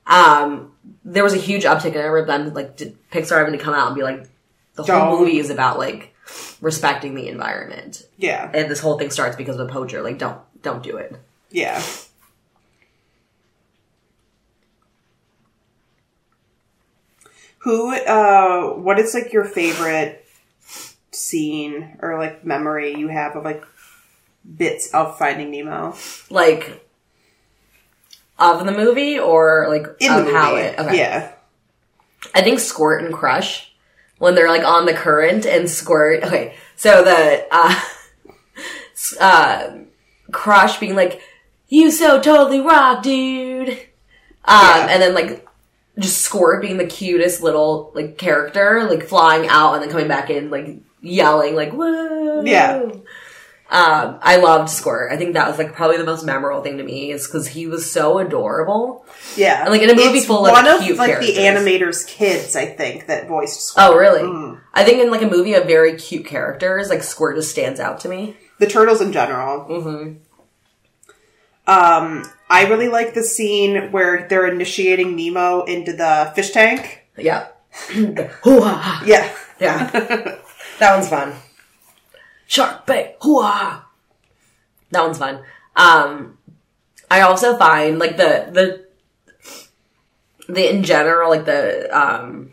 [0.06, 0.72] Um,
[1.04, 3.74] there was a huge uptick, and I remember them like did Pixar having to come
[3.74, 4.28] out and be like,
[4.74, 5.20] the whole Don't.
[5.20, 6.14] movie is about like
[6.60, 8.50] respecting the environment, Yeah.
[8.52, 10.02] and this whole thing starts because of a poacher.
[10.02, 11.14] Like, don't don't do it.
[11.50, 11.80] Yeah.
[17.64, 20.24] Who, uh, what is like your favorite
[21.10, 23.64] scene or like memory you have of like
[24.56, 25.94] bits of Finding Nemo?
[26.30, 26.84] like
[28.38, 31.32] of the movie or like In of how it okay Yeah.
[32.34, 33.72] i think squirt and crush
[34.18, 37.80] when they're like on the current and squirt okay so the uh
[39.20, 39.76] uh
[40.32, 41.22] crush being like
[41.68, 43.76] you so totally rock dude um
[44.46, 44.86] Yeah.
[44.90, 45.46] and then like
[45.98, 50.28] just squirt being the cutest little like character like flying out and then coming back
[50.30, 52.82] in like yelling like whoa Yeah.
[53.70, 55.10] um, I loved Squirt.
[55.12, 57.66] I think that was like probably the most memorable thing to me is because he
[57.66, 59.06] was so adorable.
[59.36, 59.62] Yeah.
[59.62, 61.34] And, like, in a movie It's full of one of cute like characters.
[61.34, 63.86] the animators' kids, I think, that voiced Squirt.
[63.86, 64.20] Oh, really?
[64.22, 64.60] Mm.
[64.74, 68.00] I think in like a movie of very cute characters, like Squirt just stands out
[68.00, 68.36] to me.
[68.58, 69.64] The turtles in general.
[69.66, 70.18] Mm-hmm.
[71.66, 77.06] Um, I really like the scene where they're initiating Nemo into the fish tank.
[77.16, 77.48] Yeah.
[77.94, 79.34] Yeah.
[79.60, 79.90] Yeah.
[80.78, 81.32] that one's fun.
[82.46, 83.16] Shark bait.
[83.22, 83.86] Hoo-ha.
[84.90, 85.42] That one's fun.
[85.76, 86.38] Um,
[87.10, 88.84] I also find like the the
[90.52, 92.52] the in general like the um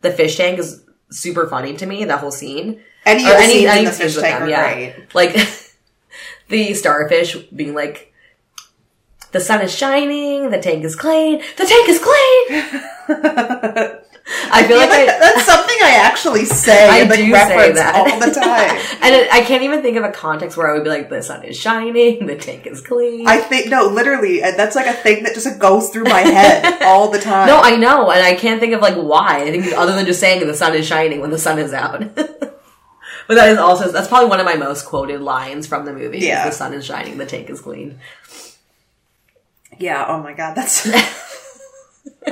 [0.00, 2.04] the fish tank is super funny to me.
[2.04, 2.80] That whole scene.
[3.04, 4.74] Any the any- scenes any the fish tank them, yeah.
[4.74, 5.14] great.
[5.14, 5.36] Like
[6.48, 8.07] the starfish being like,
[9.32, 12.62] the sun is shining, the tank is clean, the tank is clean.
[14.50, 17.94] I feel like I, that's something I actually say I and like do say that
[17.94, 18.76] all the time.
[19.02, 21.22] and it, I can't even think of a context where I would be like, the
[21.22, 23.26] sun is shining, the tank is clean.
[23.26, 26.82] I think no, literally, and that's like a thing that just goes through my head
[26.82, 27.46] all the time.
[27.46, 29.44] no, I know, and I can't think of like why.
[29.44, 32.00] I think other than just saying the sun is shining when the sun is out.
[32.14, 36.18] but that is also that's probably one of my most quoted lines from the movie.
[36.18, 36.44] Yeah.
[36.46, 37.98] the sun is shining, the tank is clean.
[39.78, 40.04] Yeah.
[40.08, 40.86] Oh my god, that's.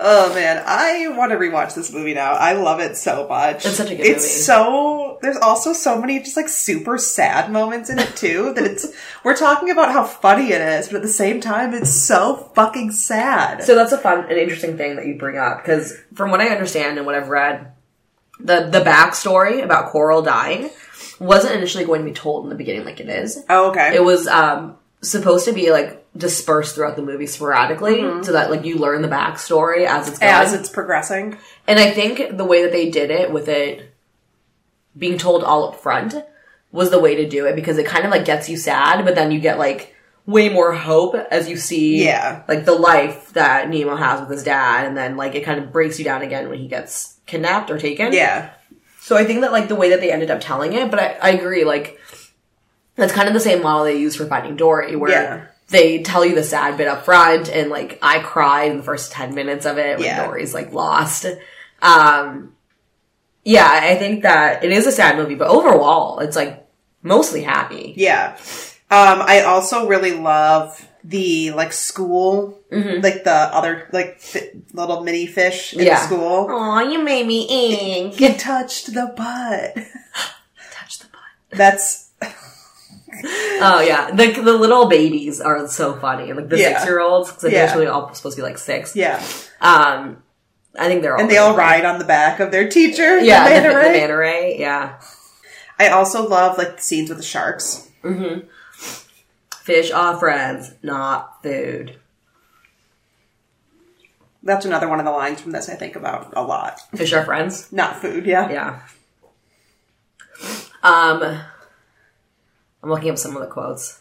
[0.00, 2.32] oh man, I want to rewatch this movie now.
[2.32, 3.66] I love it so much.
[3.66, 4.34] It's such a good It's movie.
[4.34, 5.18] It's so.
[5.22, 8.52] There's also so many just like super sad moments in it too.
[8.54, 8.86] that it's
[9.24, 12.92] we're talking about how funny it is, but at the same time, it's so fucking
[12.92, 13.62] sad.
[13.64, 16.48] So that's a fun and interesting thing that you bring up because from what I
[16.48, 17.72] understand and what I've read,
[18.38, 20.70] the the backstory about Coral dying
[21.18, 23.44] wasn't initially going to be told in the beginning like it is.
[23.48, 23.94] oh, okay.
[23.94, 28.22] It was um, supposed to be like dispersed throughout the movie sporadically mm-hmm.
[28.22, 30.32] so that like you learn the backstory as it's going.
[30.32, 31.36] as it's progressing.
[31.66, 33.94] and I think the way that they did it with it
[34.96, 36.14] being told all up front
[36.72, 39.14] was the way to do it because it kind of like gets you sad, but
[39.14, 39.94] then you get like
[40.26, 42.42] way more hope as you see Yeah.
[42.46, 45.72] like the life that Nemo has with his dad and then like it kind of
[45.72, 48.12] breaks you down again when he gets kidnapped or taken.
[48.12, 48.50] Yeah.
[49.00, 51.18] So I think that like the way that they ended up telling it, but I,
[51.22, 51.99] I agree, like
[52.96, 55.44] that's kind of the same model they use for Finding Dory, where Yeah.
[55.68, 59.12] they tell you the sad bit up front, and like I cried in the first
[59.12, 60.26] ten minutes of it when Yeah.
[60.26, 61.26] Dory's like lost.
[61.82, 62.54] Um,
[63.44, 66.66] yeah, I think that it is a sad movie, but overall, it's like
[67.02, 67.94] mostly happy.
[67.96, 68.36] Yeah.
[68.90, 73.00] Um, I also really love the like school, Mm-hmm.
[73.02, 75.96] like the other like fi- little mini fish in Yeah.
[75.96, 76.46] school.
[76.50, 78.14] Oh, you made me ink.
[78.14, 79.74] He touched the butt.
[80.72, 81.56] Touch the butt.
[81.58, 82.09] That's
[83.24, 86.68] Oh yeah, the the little babies are so funny, like the Yeah.
[86.78, 88.94] six year olds, because they're actually all supposed to be like six.
[88.96, 89.22] yeah,
[89.60, 90.22] Um,
[90.78, 93.18] I think they're all and they all ride on the back of their teacher.
[93.20, 93.98] Yeah, the, manta the ray.
[94.00, 94.58] manta ray.
[94.58, 95.00] Yeah.
[95.78, 97.88] I also love like the scenes with the sharks.
[98.04, 98.46] Mm-hmm.
[99.62, 101.96] Fish are friends, not food.
[104.42, 106.80] That's another one of the lines from this I think about a lot.
[106.96, 107.70] Fish are friends.
[107.72, 108.50] Not food, yeah.
[108.50, 108.80] Yeah.
[110.82, 111.40] Um,
[112.82, 114.00] I'm looking up some of the quotes.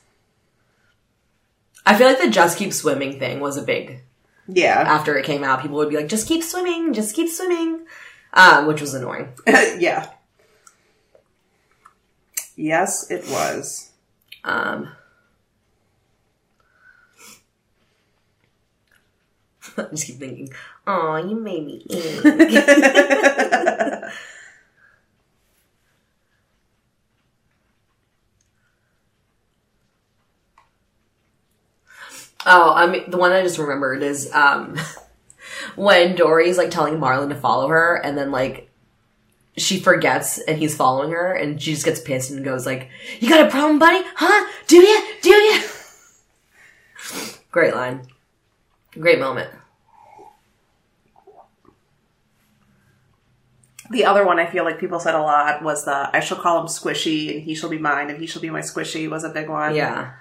[1.85, 4.01] I feel like the just keep swimming thing was a big
[4.47, 4.79] Yeah.
[4.87, 5.61] after it came out.
[5.61, 7.85] People would be like, just keep swimming, just keep swimming,
[8.33, 9.29] um, which was annoying.
[9.47, 10.09] yeah.
[12.55, 13.91] Yes, it was.
[14.43, 14.89] Um,
[19.77, 20.49] I just keep thinking,
[20.85, 21.85] oh, you made me
[32.51, 34.75] Oh, I mean, the one I just remembered is um,
[35.75, 38.71] when Dory's like telling Marlin to follow her, and then like
[39.55, 43.29] she forgets and he's following her, and she just gets pissed and goes like, "You
[43.29, 44.03] got a problem, buddy?
[44.15, 44.51] Huh?
[44.67, 45.03] Do you?
[45.21, 45.61] Do you?"
[47.51, 48.07] Great line.
[48.93, 49.51] Great moment.
[53.91, 56.61] The other one I feel like people said a lot was the I shall call
[56.61, 59.29] him squishy and he shall be mine and he shall be my squishy was a
[59.29, 59.75] big one.
[59.75, 60.13] Yeah.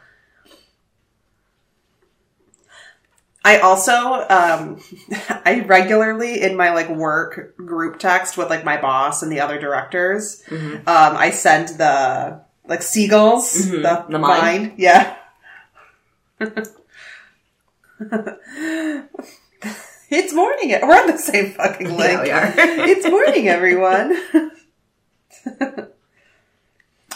[3.49, 3.93] I also
[4.29, 4.81] um
[5.45, 9.59] I regularly in my like work group text with like my boss and the other
[9.59, 13.83] directors, um, I send the like seagulls, Mhm.
[13.83, 14.41] the, The mine.
[14.41, 14.75] mine.
[14.77, 15.17] Yeah.
[20.11, 20.71] it's morning.
[20.83, 22.13] We're on the same fucking link.
[22.13, 22.53] Yeah, we are.
[22.89, 24.17] it's morning, everyone.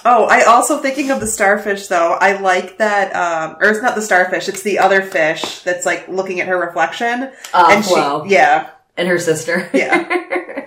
[0.04, 2.12] Oh, I also thinking of the starfish though.
[2.12, 6.08] I like that, um, or it's not the starfish; it's the other fish that's like
[6.08, 7.30] looking at her reflection.
[7.52, 8.24] Uh, and she, Flo.
[8.24, 9.68] yeah, and her sister.
[9.72, 10.66] Yeah.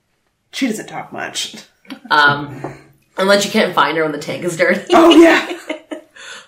[0.52, 1.56] she doesn't talk much.
[2.10, 2.78] um,
[3.16, 4.84] unless you can't find her when the tank is dirty.
[4.92, 5.58] Oh yeah,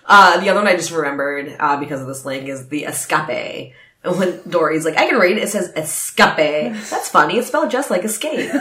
[0.05, 3.73] Uh, the other one I just remembered uh, because of this link is the escape.
[4.03, 6.73] And when Dory's like, I can read it, it says escape.
[6.89, 7.37] That's funny.
[7.37, 8.49] It's spelled just like escape.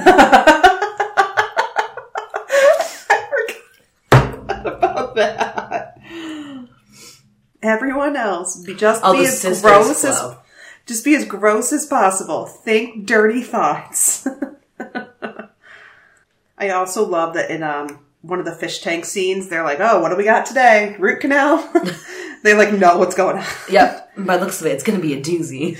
[4.12, 5.98] I that.
[7.62, 10.36] Everyone else, be just Oh, be as gross as.
[10.86, 12.46] Just be as gross as possible.
[12.46, 14.26] Think dirty thoughts.
[16.58, 20.00] I also love that in um one of the fish tank scenes, they're like, "Oh,
[20.00, 20.96] what do we got today?
[20.98, 21.70] Root canal."
[22.42, 23.44] they like know what's going on.
[23.70, 24.12] Yep.
[24.18, 25.76] By looks of it, it's gonna be a doozy.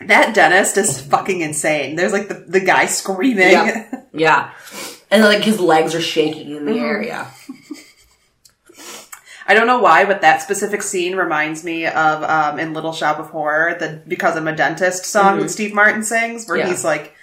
[0.00, 1.96] That dentist is fucking insane.
[1.96, 3.50] There's like the, the guy screaming.
[3.50, 4.10] Yep.
[4.12, 4.52] Yeah.
[5.10, 6.84] And like his legs are shaking in the Mm-hmm.
[6.84, 7.28] area.
[9.48, 13.20] I don't know why, but that specific scene reminds me of um, in Little Shop
[13.20, 16.66] of Horror, the "Because I'm a Dentist" song that Steve Martin sings, where Mm-hmm.
[16.66, 16.72] Yeah.
[16.74, 17.14] he's like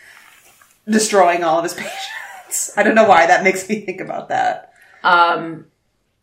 [0.89, 1.73] destroying all of his
[2.47, 2.71] patients.
[2.77, 4.71] I don't know why that makes me think about that.
[5.03, 5.65] Um,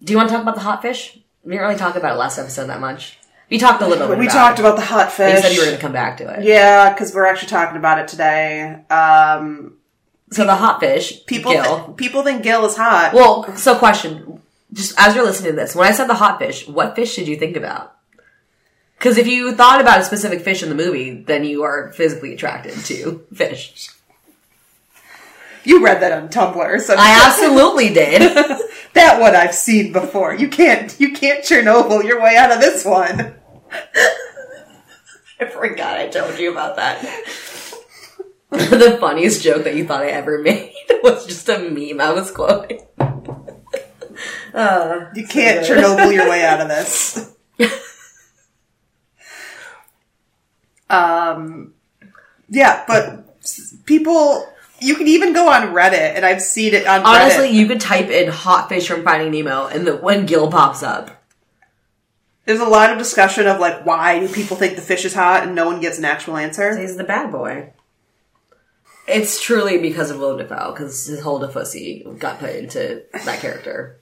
[0.02, 1.18] do you want to talk about the hot fish?
[1.44, 3.18] We didn't really talk about it last episode that much.
[3.50, 4.62] We talked a little bit we about talked it.
[4.62, 5.34] about the hot fish.
[5.34, 5.42] You fish.
[5.42, 6.44] said you were going to come back to it.
[6.44, 8.84] yeah, because we're actually talking about it today.
[8.88, 9.74] Um,
[10.30, 11.78] So the hot fish, people, Gill.
[11.88, 13.12] thi- people think Gill is hot.
[13.12, 14.40] Well, so question,
[14.72, 17.26] just as you're listening to this, when I said the hot fish, what fish did
[17.26, 17.96] you think about?
[18.96, 22.34] Because if you thought about a specific fish in the movie, then you are physically
[22.34, 23.88] attracted to fish.
[25.64, 28.20] you read that on Tumblr, so I absolutely did.
[28.92, 30.34] that one I've seen before.
[30.34, 33.34] You can't, you can't Chernobyl your way out of this one.
[35.40, 37.02] I forgot I told you about that.
[38.70, 42.30] the funniest joke that you thought I ever made was just a meme I was
[42.30, 42.80] quoting.
[44.52, 47.32] Uh, You can't Chernobyl your way out of this.
[50.90, 51.72] um,
[52.48, 53.44] yeah, but
[53.86, 54.46] people,
[54.80, 57.52] you can even go on Reddit, and I've seen it on honestly, Reddit.
[57.54, 61.22] you could type in "hot fish from Finding Nemo" and the when Gill pops up.
[62.44, 65.44] There's a lot of discussion of like why do people think the fish is hot,
[65.44, 66.76] and no one gets an actual answer.
[66.78, 67.72] He's the bad boy.
[69.10, 73.96] It's truly because of Willem Dafoe, because his whole Defussy got put into that character.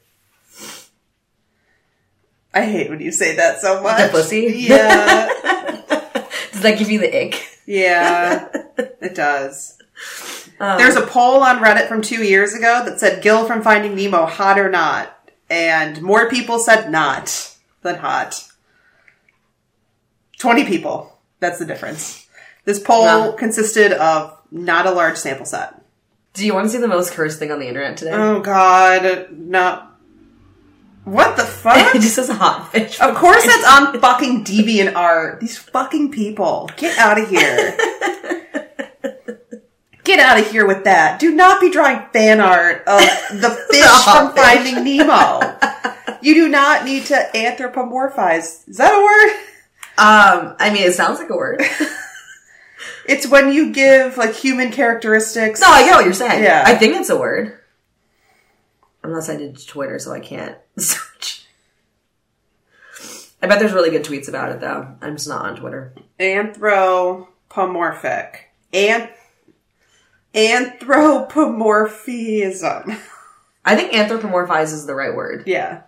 [2.55, 4.11] I hate when you say that so much.
[4.11, 4.55] The pussy?
[4.57, 5.27] Yeah,
[6.53, 7.47] Does that give you the ick?
[7.67, 9.79] yeah, it does.
[10.61, 13.95] Um, There's a poll on Reddit from two years ago that said Gill from Finding
[13.95, 15.17] Nemo hot or not,
[15.51, 18.45] and more people said not than hot.
[20.39, 21.19] Twenty people.
[21.41, 22.27] That's the difference.
[22.65, 23.33] This poll Wow.
[23.33, 25.75] consisted of not a large sample set.
[26.35, 28.13] Do you want to see the most cursed thing on the internet today?
[28.13, 29.89] Oh God, no.
[31.05, 31.95] What the fuck?
[31.95, 33.01] it just says hot fish.
[33.01, 35.41] Of course that's on fucking DeviantArt.
[35.41, 36.71] These fucking people.
[36.77, 37.77] Get out of here.
[40.05, 41.19] Get out of here with that.
[41.19, 43.01] Do not be drawing fan art of
[43.41, 44.43] the fish from fish.
[44.43, 45.59] Finding Nemo.
[46.23, 48.69] You do not need to anthropomorphize.
[48.69, 49.33] Is that a word?
[49.99, 51.63] Um, I mean, it sounds like a word.
[53.09, 55.61] It's when you give like human characteristics.
[55.61, 56.45] no, I get what you're saying.
[56.45, 56.63] Yeah.
[56.67, 57.59] I think it's a word.
[59.03, 61.47] Unless I did Twitter, so I can't search.
[63.41, 64.95] I bet there's really good tweets about it, though.
[65.01, 65.95] I'm just not on Twitter.
[66.21, 68.51] Anthropomorphic.
[68.73, 69.09] An-
[70.35, 72.97] anthropomorphism.
[73.65, 75.45] I think anthropomorphize is the right word.
[75.47, 75.83] Yeah.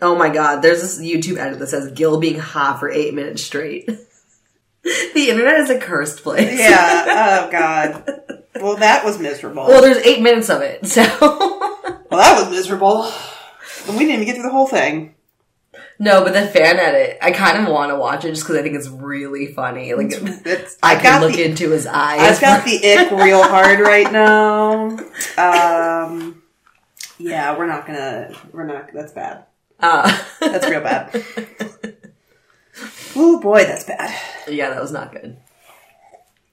[0.00, 3.42] Oh my god, there's this YouTube edit that says Gill being hot for eight minutes
[3.42, 3.88] straight.
[5.14, 6.58] the internet is a cursed place.
[6.58, 7.46] Yeah.
[7.46, 8.04] Oh god.
[8.60, 9.66] Well, that was miserable.
[9.66, 11.02] Well, there's eight minutes of it, so.
[12.10, 13.02] Well, that was miserable.
[13.86, 15.14] And we didn't even get through the whole thing.
[15.98, 18.62] no, but the fan edit, I kind of want to watch it just because I
[18.62, 19.92] think it's really funny.
[19.92, 22.20] Like, It's, I I can look the, into his eyes.
[22.22, 24.88] I've got the ick real hard right now.
[25.36, 26.42] Um,
[27.18, 28.32] yeah, we're not gonna.
[28.52, 28.90] We're not.
[28.94, 29.44] That's bad.
[29.78, 30.10] Uh,
[30.40, 31.94] That's real bad.
[33.20, 34.14] Oh boy, that's bad.
[34.48, 35.36] yeah, that was not good.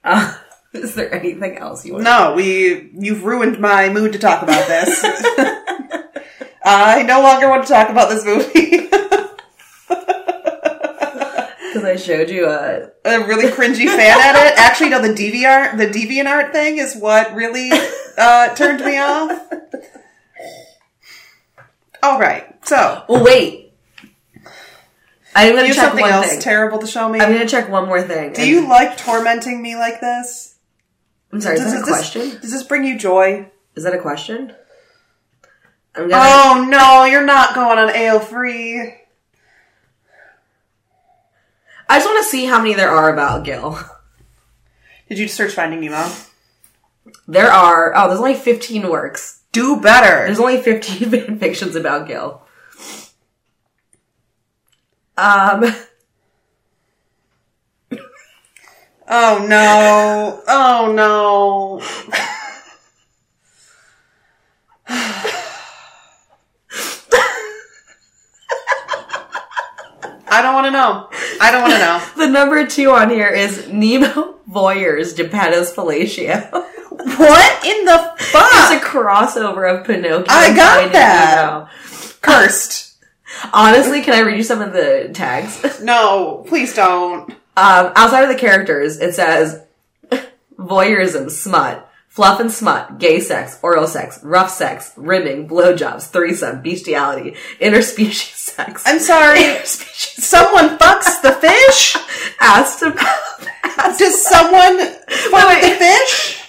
[0.02, 0.36] Uh,
[0.72, 2.04] is there anything else you want?
[2.04, 2.90] No, we.
[2.98, 5.00] You've ruined my mood to talk about this.
[6.64, 8.88] I no longer want to talk about this movie.
[11.72, 12.88] Because I showed you a.
[13.04, 14.54] a really cringy fan edit.
[14.58, 17.70] Actually, no, the DVR, the DeviantArt thing is what really
[18.16, 19.38] uh, turned me off.
[22.02, 23.65] All right, so Well, wait.
[25.36, 26.40] I'm gonna have check something one else thing.
[26.40, 27.20] terrible to show me.
[27.20, 28.32] I'm gonna check one more thing.
[28.32, 30.56] Do you like tormenting me like this?
[31.32, 31.56] I'm sorry.
[31.56, 32.40] Is Does, that a this- question?
[32.40, 33.50] does this bring you joy?
[33.74, 34.54] Is that a question?
[35.94, 36.14] I'm gonna.
[36.24, 38.94] Oh no, you're not going on AO3.
[41.88, 43.78] I just want to see how many there are about Gill.
[45.08, 46.10] Did you search Finding Nemo?
[47.28, 47.92] There are.
[47.94, 49.40] Oh, there's only 15 works.
[49.52, 50.26] Do better.
[50.26, 52.42] There's only 15 fan fictions about Gill.
[55.18, 55.64] Um.
[59.08, 60.42] Oh no.
[60.48, 61.80] Oh no.
[70.28, 71.08] I don't want to know.
[71.40, 72.02] I don't want to know.
[72.26, 76.50] The number two on here is Nemo Voyeurs Geppetto's Fellatio.
[76.90, 78.82] What in the It's fuck?
[78.82, 80.24] a crossover of Pinocchio.
[80.28, 81.68] I got that.
[82.20, 82.85] Cursed.
[83.52, 85.80] Honestly, can I read you some of the tags?
[85.82, 87.30] No, please don't.
[87.58, 89.62] Um, outside of the characters, it says
[90.58, 97.34] voyeurism, smut, fluff and smut, gay sex, oral sex, rough sex, rimming, blowjobs, threesome, bestiality,
[97.60, 98.82] interspecies sex.
[98.86, 99.40] I'm sorry.
[99.40, 101.96] Interspecies Someone fucks the fish?
[102.40, 104.78] asked about Does someone
[105.08, 105.62] fuck wait.
[105.62, 106.42] the fish?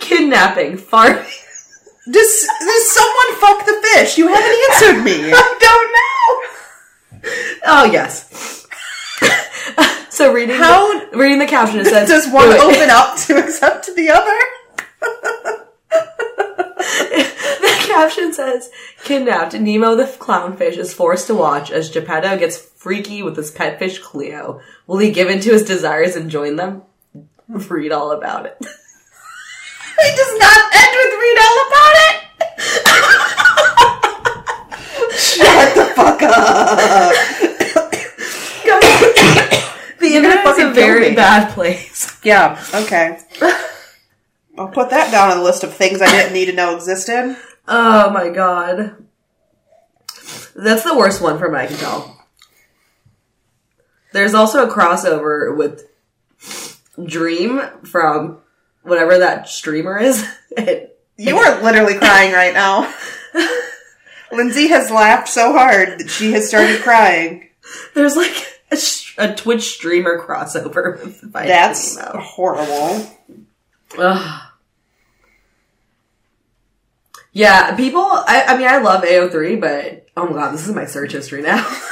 [0.00, 1.24] kidnapping, farming.
[2.10, 4.18] Does, does someone fuck the fish?
[4.18, 5.32] You haven't answered me.
[5.34, 7.30] I don't know.
[7.64, 8.66] Oh yes.
[10.10, 12.76] so reading How- the, reading the caption, it says Does one wait, wait.
[12.76, 14.38] open up to accept the other?
[17.60, 18.70] the caption says,
[19.04, 23.78] kidnapped, Nemo the clownfish is forced to watch as Geppetto gets freaky with his pet
[23.78, 24.60] fish Cleo.
[24.88, 26.82] Will he give in to his desires and join them?
[27.48, 28.58] Read all about it.
[30.04, 32.14] It does not end with read all about it.
[35.16, 37.12] Shut the fuck up.
[40.00, 41.16] the internet is fucking a very me.
[41.16, 42.18] bad place.
[42.24, 43.18] Yeah, okay.
[44.58, 47.36] I'll put that down on the list of things I didn't need to know existed.
[47.66, 48.96] Oh my god.
[50.54, 52.26] That's the worst one from what I can tell.
[54.12, 55.88] There's also a crossover with
[57.06, 58.38] Dream from
[58.82, 60.26] whatever that streamer is.
[61.18, 62.92] You are literally crying right now.
[64.32, 67.50] Lindsay has laughed so hard that she has started crying.
[67.94, 68.34] There's like
[68.72, 68.78] a,
[69.18, 73.06] a Twitch streamer crossover That's horrible.
[73.98, 74.42] Ugh.
[77.32, 78.00] Yeah, people.
[78.00, 81.42] I, I mean, I love AO3, but oh my god, this is my search history
[81.42, 81.64] now.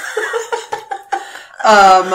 [1.62, 2.10] Um,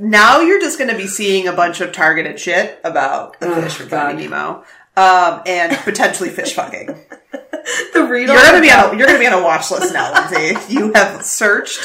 [0.00, 3.62] now you're just going to be seeing a bunch of targeted shit about the Oh,
[3.62, 4.64] fish from Finding Nemo,
[4.96, 6.86] um, and potentially fish fucking.
[7.92, 8.94] the read You're going to be on.
[8.94, 10.58] A, you're going to be on a watch list now, Lindsay.
[10.74, 11.80] You have searched.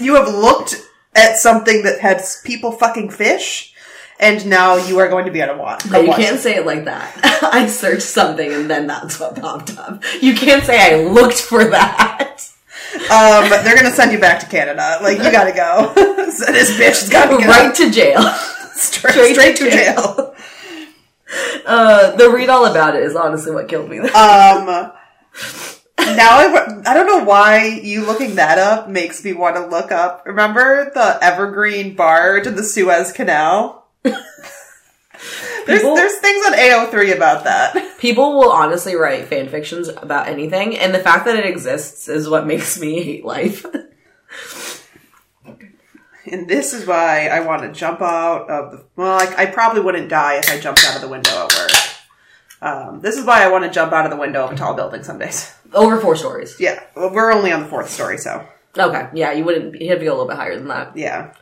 [0.00, 0.76] You have looked
[1.14, 3.74] at something that had people fucking fish,
[4.20, 5.84] and now you are going to be on a watch.
[5.90, 7.18] No, you can't say it like that.
[7.42, 10.02] I searched something and then that's what popped up.
[10.20, 12.51] You can't say I looked for that.
[12.94, 14.98] Um, they're gonna send you back to Canada.
[15.02, 15.92] Like you gotta go.
[16.30, 17.74] so this bitch has got to get right out.
[17.76, 18.22] to jail.
[18.74, 20.34] straight, straight to jail.
[21.64, 23.98] Uh, the read all about it is honestly what killed me.
[24.14, 24.92] Um,
[26.16, 29.92] now I, I don't know why you looking that up makes me want to look
[29.92, 30.24] up.
[30.26, 33.86] Remember the Evergreen Barge in the Suez Canal?
[34.02, 34.16] there's
[35.66, 37.74] People- there's things on AO3 about that.
[38.02, 42.28] People will honestly write fan fictions about anything, and the fact that it exists is
[42.28, 43.64] what makes me hate life.
[46.26, 48.84] And this is why I want to jump out of the.
[48.96, 51.70] Well, I, I probably wouldn't die if I jumped out of the window at work.
[52.60, 54.74] Um, this is why I want to jump out of the window of a tall
[54.74, 55.54] building some days.
[55.72, 56.56] Over four stories.
[56.58, 58.44] Yeah, well, we're only on the fourth story, so
[58.76, 59.80] Okay, yeah, you wouldn't.
[59.80, 60.96] You had to be a little bit higher than that.
[60.96, 61.34] yeah.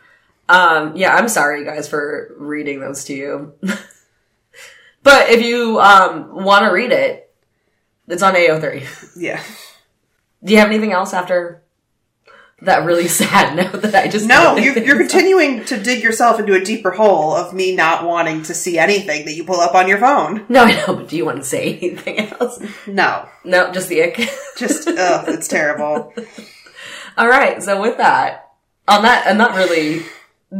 [0.51, 3.55] Um, yeah, I'm sorry, guys, for reading those to you.
[5.03, 7.33] but if you um, want to read it,
[8.09, 9.17] it's on AO3.
[9.21, 9.43] Yeah.
[10.43, 11.63] Do you have anything else after
[12.63, 16.55] that really sad note that I just No, you, you're continuing to dig yourself into
[16.55, 19.87] a deeper hole of me not wanting to see anything that you pull up on
[19.89, 20.47] your phone.
[20.49, 22.59] No, I know, but do you want to say anything else?
[22.87, 24.17] No, No, just the ick.
[24.57, 26.13] just ugh, it's terrible.
[27.17, 28.51] All right, so with that,
[28.89, 30.03] on that, on that really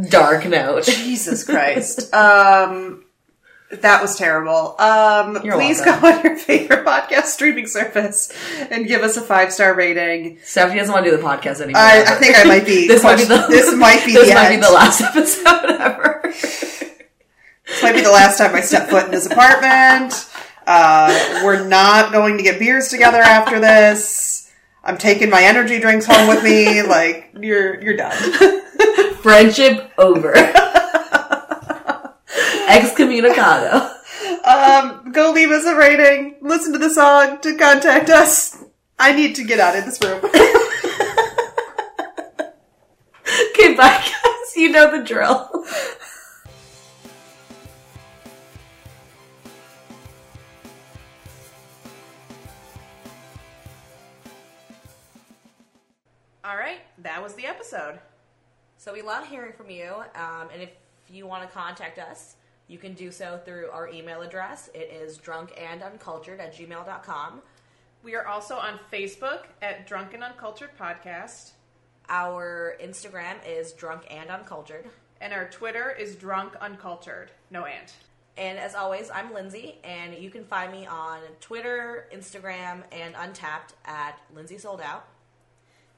[0.09, 2.13] dark note, Jesus Christ.
[2.13, 3.05] Um,
[3.71, 4.75] that was terrible.
[4.79, 6.01] Um, You're please welcome.
[6.01, 8.31] go on your favorite podcast streaming service
[8.69, 10.39] and give us a five star rating.
[10.43, 11.81] Stephanie doesn't want to do the podcast anymore.
[11.81, 12.87] I, I think I might be.
[12.87, 16.21] this might be the this might be this the might be the last episode ever.
[16.23, 20.27] This might be the last time I step foot in this apartment.
[20.67, 24.51] Uh, we're not going to get beers together after this.
[24.83, 26.81] I'm taking my energy drinks home with me.
[26.83, 28.15] Like you're you're done.
[29.21, 30.33] Friendship over.
[33.11, 33.97] Excommunicado.
[34.43, 36.35] Um, go leave us a rating.
[36.41, 38.57] Listen to the song to contact us.
[38.97, 40.21] I need to get out of this room.
[43.53, 44.55] Okay, bye guys.
[44.55, 45.29] You know the drill.
[56.43, 57.99] All right, that was the episode.
[58.77, 60.71] So we love hearing from you, um, and if
[61.07, 62.35] you want to contact us,
[62.71, 64.69] you can do so through our email address.
[64.73, 67.41] It is drunkanduncultured at gmail.com.
[68.03, 71.51] We are also on Facebook at Drunken Uncultured Podcast,
[72.09, 74.85] Our Instagram is drunk and uncultured.
[75.19, 77.29] and our Twitter is Drunk Uncultured.
[77.51, 77.91] No and.
[78.37, 83.73] And as always, I'm Lindsay, and you can find me on Twitter, Instagram, and Untappd
[83.85, 85.05] at Lindsay Sold Out.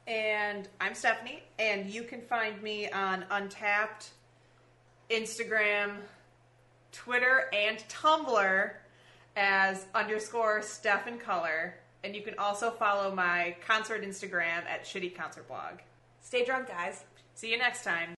[0.06, 4.10] And I'm Stephanie, and you can find me on Untappd,
[5.08, 5.96] Instagram,
[6.94, 8.70] Twitter, and Tumblr
[9.36, 11.74] as underscore Steph in Color.
[12.04, 15.80] And you can also follow my concert Instagram at Shitty Concert Blog.
[16.20, 17.04] Stay drunk, guys.
[17.34, 18.10] See you next time.